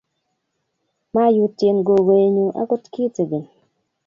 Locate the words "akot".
2.61-2.83